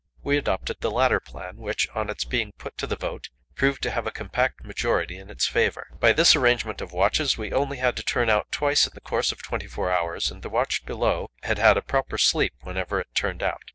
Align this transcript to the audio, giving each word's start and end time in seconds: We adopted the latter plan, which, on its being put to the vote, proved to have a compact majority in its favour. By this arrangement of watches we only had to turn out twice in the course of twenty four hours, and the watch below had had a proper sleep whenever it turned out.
We 0.23 0.35
adopted 0.35 0.77
the 0.81 0.89
latter 0.89 1.19
plan, 1.19 1.57
which, 1.57 1.87
on 1.93 2.09
its 2.09 2.25
being 2.25 2.53
put 2.53 2.75
to 2.79 2.87
the 2.87 2.95
vote, 2.95 3.29
proved 3.53 3.83
to 3.83 3.91
have 3.91 4.07
a 4.07 4.11
compact 4.11 4.63
majority 4.65 5.15
in 5.19 5.29
its 5.29 5.45
favour. 5.45 5.89
By 5.99 6.11
this 6.11 6.35
arrangement 6.35 6.81
of 6.81 6.91
watches 6.91 7.37
we 7.37 7.53
only 7.53 7.77
had 7.77 7.95
to 7.97 8.03
turn 8.03 8.27
out 8.27 8.51
twice 8.51 8.87
in 8.87 8.93
the 8.95 8.99
course 9.01 9.31
of 9.31 9.43
twenty 9.43 9.67
four 9.67 9.91
hours, 9.91 10.31
and 10.31 10.41
the 10.41 10.49
watch 10.49 10.85
below 10.87 11.29
had 11.43 11.59
had 11.59 11.77
a 11.77 11.83
proper 11.83 12.17
sleep 12.17 12.53
whenever 12.61 12.99
it 12.99 13.13
turned 13.13 13.43
out. 13.43 13.61